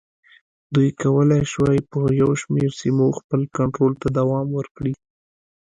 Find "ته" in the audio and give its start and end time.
4.01-4.07